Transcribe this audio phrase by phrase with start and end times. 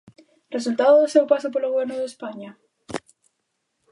[0.55, 2.51] ¿Resultado do seu paso polo Goberno de España?